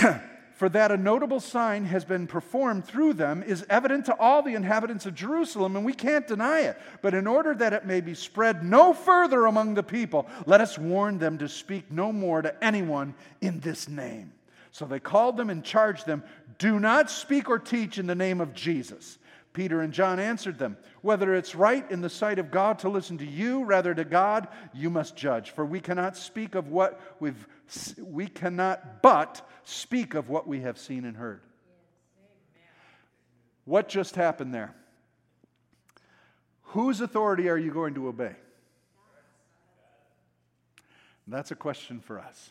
[0.55, 4.55] For that a notable sign has been performed through them is evident to all the
[4.55, 6.77] inhabitants of Jerusalem, and we can't deny it.
[7.01, 10.79] But in order that it may be spread no further among the people, let us
[10.79, 14.33] warn them to speak no more to anyone in this name.
[14.71, 16.23] So they called them and charged them
[16.59, 19.17] Do not speak or teach in the name of Jesus.
[19.53, 23.19] Peter and John answered them, Whether it's right in the sight of God to listen
[23.19, 25.51] to you rather to God, you must judge.
[25.51, 27.49] For we cannot speak of what we've,
[27.99, 31.43] we cannot but speak of what we have seen and heard.
[33.65, 34.75] What just happened there?
[36.63, 38.35] Whose authority are you going to obey?
[41.27, 42.51] That's a question for us.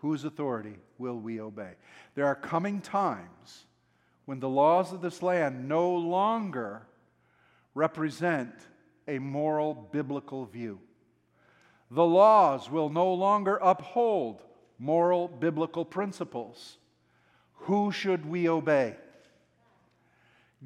[0.00, 1.74] Whose authority will we obey?
[2.16, 3.66] There are coming times
[4.24, 6.82] when the laws of this land no longer
[7.74, 8.52] represent
[9.06, 10.80] a moral biblical view.
[11.94, 14.42] The laws will no longer uphold
[14.78, 16.78] moral biblical principles.
[17.66, 18.96] Who should we obey?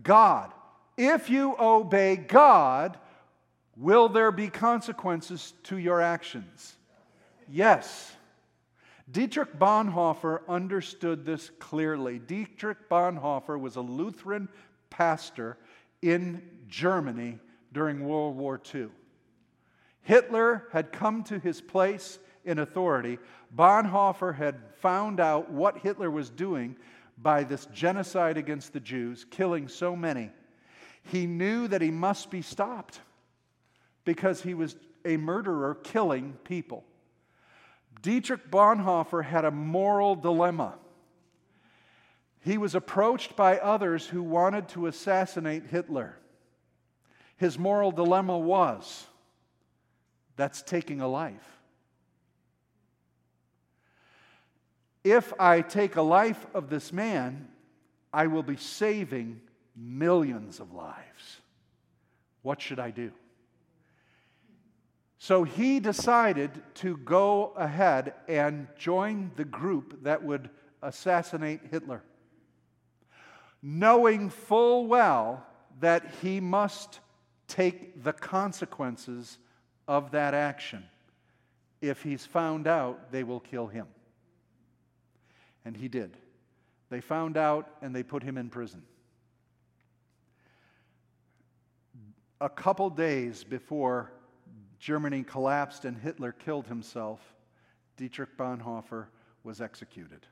[0.01, 0.53] God.
[0.97, 2.97] If you obey God,
[3.77, 6.77] will there be consequences to your actions?
[7.51, 8.13] Yes.
[9.11, 12.21] Dietrich Bonhoeffer understood this clearly.
[12.21, 14.49] Dietrich Bonhoeffer was a Lutheran
[14.91, 15.59] pastor
[16.03, 17.41] in Germany
[17.73, 18.87] during World War II.
[20.07, 23.19] Hitler had come to his place in authority.
[23.53, 26.77] Bonhoeffer had found out what Hitler was doing
[27.19, 30.31] by this genocide against the Jews, killing so many.
[31.03, 33.01] He knew that he must be stopped
[34.05, 36.85] because he was a murderer killing people.
[38.01, 40.79] Dietrich Bonhoeffer had a moral dilemma.
[42.45, 46.17] He was approached by others who wanted to assassinate Hitler.
[47.37, 49.06] His moral dilemma was
[50.37, 51.61] that's taking a life.
[55.03, 57.49] If I take a life of this man,
[58.13, 59.41] I will be saving
[59.77, 61.41] millions of lives.
[62.43, 63.13] What should I do?
[65.19, 70.51] So he decided to go ahead and join the group that would
[70.83, 72.03] assassinate Hitler,
[73.63, 75.45] knowing full well
[75.81, 77.01] that he must
[77.49, 79.39] take the consequences
[79.89, 80.85] of that action.
[81.81, 83.87] If he's found out, they will kill him.
[85.65, 86.17] And he did.
[86.91, 88.83] They found out and they put him in prison.
[92.41, 94.13] A couple days before
[94.79, 97.21] Germany collapsed and Hitler killed himself,
[97.97, 99.07] Dietrich Bonhoeffer
[99.43, 100.27] was executed.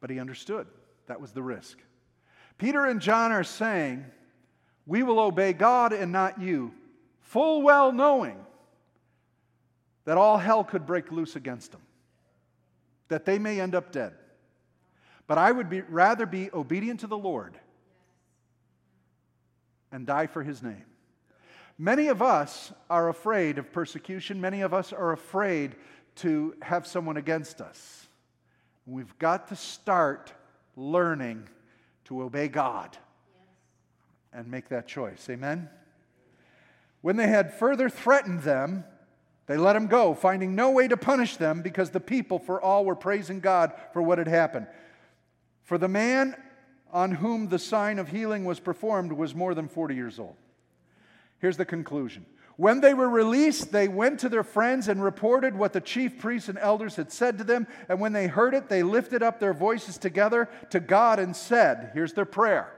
[0.00, 0.66] But he understood
[1.06, 1.78] that was the risk.
[2.58, 4.04] Peter and John are saying,
[4.86, 6.72] We will obey God and not you,
[7.20, 8.38] full well knowing
[10.04, 11.82] that all hell could break loose against them,
[13.08, 14.14] that they may end up dead.
[15.26, 17.58] But I would be, rather be obedient to the Lord
[19.90, 20.84] and die for his name.
[21.78, 24.40] Many of us are afraid of persecution.
[24.40, 25.74] Many of us are afraid
[26.16, 28.08] to have someone against us.
[28.86, 30.32] We've got to start
[30.76, 31.48] learning
[32.04, 32.96] to obey God
[34.36, 35.26] and make that choice.
[35.30, 35.70] Amen?
[37.00, 38.84] When they had further threatened them,
[39.46, 42.84] they let him go, finding no way to punish them because the people, for all,
[42.84, 44.66] were praising God for what had happened.
[45.62, 46.36] For the man
[46.92, 50.36] on whom the sign of healing was performed was more than 40 years old.
[51.38, 52.26] Here's the conclusion.
[52.56, 56.48] When they were released, they went to their friends and reported what the chief priests
[56.48, 57.66] and elders had said to them.
[57.88, 61.90] And when they heard it, they lifted up their voices together to God and said,
[61.94, 62.72] Here's their prayer.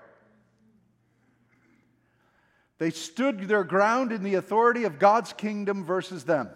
[2.79, 6.51] They stood their ground in the authority of God's kingdom versus them,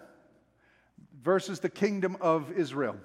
[1.21, 2.95] versus the kingdom of Israel.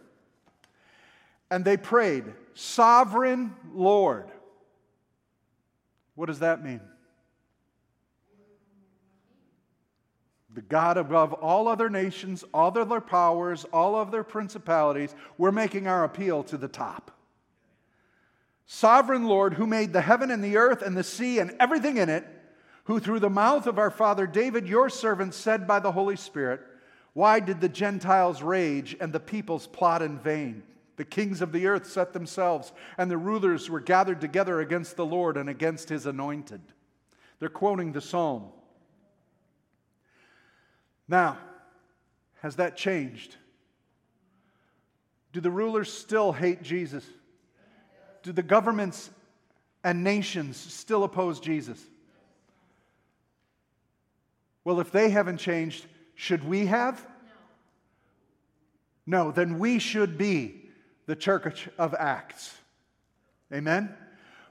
[1.51, 4.31] And they prayed, Sovereign Lord.
[6.15, 6.81] What does that mean?
[10.59, 15.87] the God above all other nations, all other powers, all of their principalities, we're making
[15.87, 17.13] our appeal to the top.
[18.67, 22.09] Sovereign Lord, who made the heaven and the earth and the sea and everything in
[22.09, 22.27] it,
[22.89, 26.63] who through the mouth of our father David, your servant, said by the Holy Spirit,
[27.13, 30.63] Why did the Gentiles rage and the peoples plot in vain?
[30.97, 35.05] The kings of the earth set themselves, and the rulers were gathered together against the
[35.05, 36.63] Lord and against his anointed.
[37.41, 38.47] They're quoting the psalm.
[41.07, 41.37] Now,
[42.41, 43.37] Has that changed?
[45.35, 47.05] Do the rulers still hate Jesus?
[48.23, 49.11] Do the governments
[49.85, 51.79] and nations still oppose Jesus?
[54.65, 57.07] Well, if they haven't changed, should we have?
[59.07, 59.25] No.
[59.25, 60.71] No, then we should be
[61.07, 62.55] the church of Acts.
[63.53, 63.95] Amen?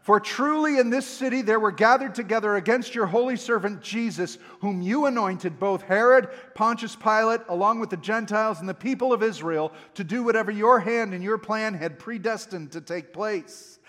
[0.08, 4.82] For truly in this city there were gathered together against your holy servant Jesus, whom
[4.82, 9.74] you anointed, both Herod, Pontius Pilate, along with the Gentiles and the people of Israel,
[9.96, 13.77] to do whatever your hand and your plan had predestined to take place.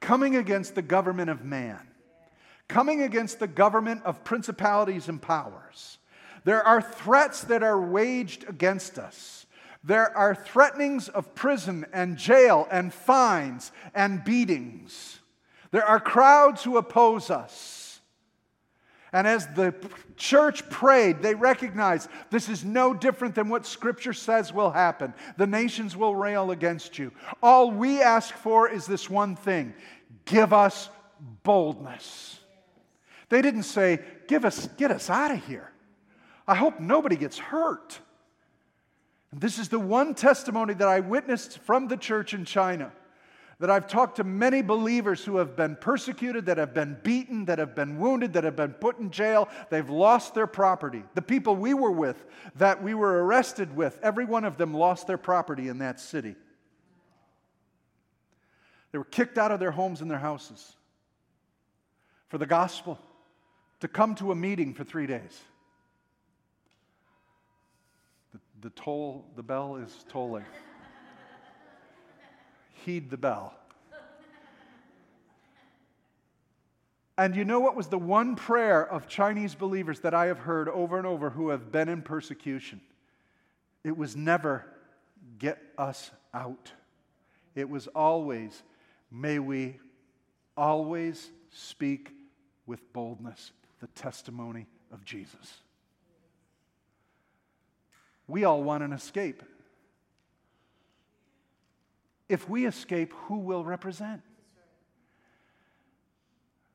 [0.00, 1.86] coming against the government of man,
[2.68, 5.98] coming against the government of principalities and powers.
[6.44, 9.46] There are threats that are waged against us.
[9.84, 15.20] There are threatenings of prison and jail and fines and beatings.
[15.70, 17.79] There are crowds who oppose us.
[19.12, 19.74] And as the
[20.16, 25.14] church prayed, they recognized this is no different than what Scripture says will happen.
[25.36, 27.10] The nations will rail against you.
[27.42, 29.74] All we ask for is this one thing
[30.24, 30.88] give us
[31.42, 32.38] boldness.
[33.28, 35.70] They didn't say, give us, get us out of here.
[36.46, 37.98] I hope nobody gets hurt.
[39.32, 42.92] And this is the one testimony that I witnessed from the church in China.
[43.60, 47.58] That I've talked to many believers who have been persecuted, that have been beaten, that
[47.58, 49.50] have been wounded, that have been put in jail.
[49.68, 51.04] They've lost their property.
[51.14, 52.24] The people we were with,
[52.56, 56.36] that we were arrested with, every one of them lost their property in that city.
[58.92, 60.74] They were kicked out of their homes and their houses
[62.28, 62.98] for the gospel
[63.80, 65.38] to come to a meeting for three days
[68.32, 70.44] the the toll, the bell is tolling.
[72.84, 73.54] Heed the bell.
[77.18, 80.70] And you know what was the one prayer of Chinese believers that I have heard
[80.70, 82.80] over and over who have been in persecution?
[83.84, 84.64] It was never,
[85.38, 86.72] get us out.
[87.54, 88.62] It was always,
[89.10, 89.78] may we
[90.56, 92.10] always speak
[92.66, 95.58] with boldness the testimony of Jesus.
[98.28, 99.42] We all want an escape.
[102.30, 104.22] If we escape, who will represent?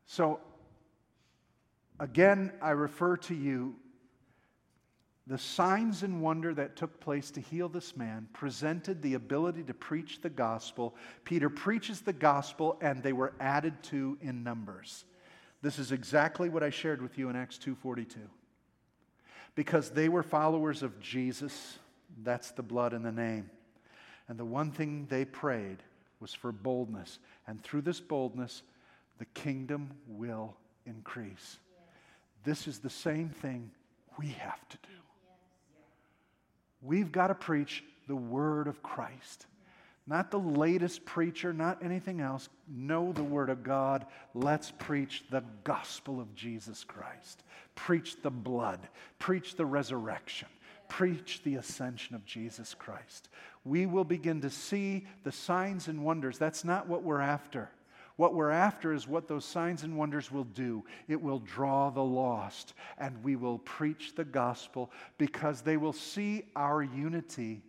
[0.06, 0.42] So,
[1.98, 3.78] again, I refer to you
[5.28, 9.74] the signs and wonder that took place to heal this man presented the ability to
[9.74, 10.94] preach the gospel.
[11.24, 15.06] Peter preaches the gospel, and they were added to in numbers.
[15.62, 18.30] This is exactly what I shared with you in Acts 2:42
[19.56, 21.80] because they were followers of Jesus.
[22.24, 23.50] That's the blood and the name.
[24.28, 25.78] And the one thing they prayed
[26.20, 27.20] was for boldness.
[27.48, 28.64] And through this boldness,
[29.20, 30.56] the kingdom will
[30.86, 31.58] increase.
[32.44, 33.72] This is the same thing
[34.18, 34.94] we have to do.
[36.82, 39.48] We've got to preach the word of Christ.
[40.08, 42.48] Not the latest preacher, not anything else.
[42.68, 44.06] Know the Word of God.
[44.36, 47.44] Let's preach the gospel of Jesus Christ.
[47.74, 48.88] Preach the blood.
[49.18, 50.48] Preach the resurrection.
[50.90, 53.30] Preach the ascension of Jesus Christ.
[53.66, 56.38] We will begin to see the signs and wonders.
[56.38, 57.70] That's not what we're after.
[58.16, 60.86] What we're after is what those signs and wonders will do.
[61.10, 66.44] It will draw the lost, and we will preach the gospel because they will see
[66.56, 67.62] our unity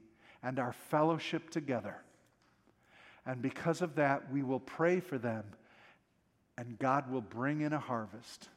[0.44, 1.96] and our fellowship together
[3.26, 5.44] and because of that, we will pray for them,
[6.56, 8.48] and God will bring in a harvest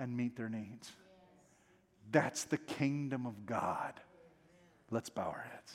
[0.00, 0.90] and meet their needs.
[2.10, 3.92] That's the kingdom of God.
[4.90, 5.72] Let's bow our heads.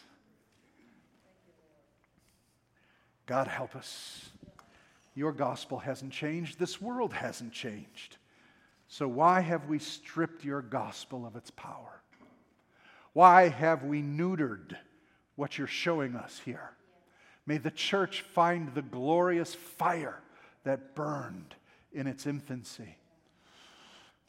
[3.25, 4.29] God, help us.
[5.15, 8.17] Your gospel hasn't changed, this world hasn't changed.
[8.87, 12.01] So, why have we stripped your gospel of its power?
[13.13, 14.75] Why have we neutered
[15.35, 16.71] what you're showing us here?
[17.45, 20.19] May the church find the glorious fire
[20.63, 21.55] that burned
[21.91, 22.97] in its infancy.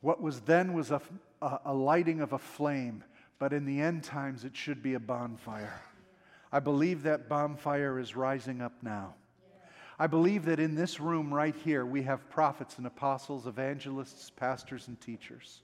[0.00, 1.00] What was then was a,
[1.40, 3.04] a, lighting of a flame,
[3.38, 5.80] but in the end times it should be a bonfire.
[6.54, 9.14] I believe that bonfire is rising up now.
[9.98, 14.86] I believe that in this room right here we have prophets and apostles, evangelists, pastors,
[14.86, 15.62] and teachers.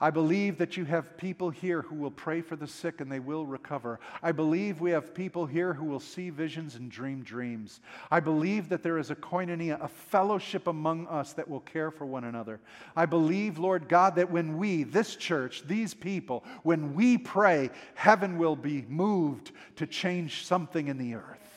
[0.00, 3.18] I believe that you have people here who will pray for the sick and they
[3.18, 3.98] will recover.
[4.22, 7.80] I believe we have people here who will see visions and dream dreams.
[8.08, 12.06] I believe that there is a koinonia, a fellowship among us that will care for
[12.06, 12.60] one another.
[12.94, 18.38] I believe, Lord God, that when we, this church, these people, when we pray, heaven
[18.38, 21.47] will be moved to change something in the earth.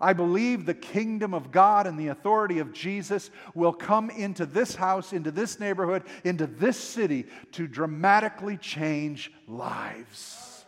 [0.00, 4.74] I believe the kingdom of God and the authority of Jesus will come into this
[4.74, 10.64] house, into this neighborhood, into this city to dramatically change lives.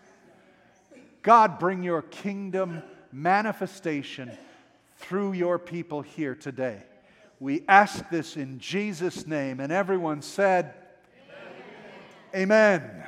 [1.22, 4.30] God, bring your kingdom manifestation
[4.96, 6.82] through your people here today.
[7.40, 9.60] We ask this in Jesus' name.
[9.60, 10.74] And everyone said,
[12.34, 12.80] Amen.
[12.80, 13.06] Amen.